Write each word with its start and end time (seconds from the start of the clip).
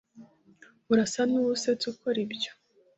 urasa 0.91 1.21
nuwusetsa 1.29 1.85
ukora 1.93 2.17
ibyo 2.25 2.51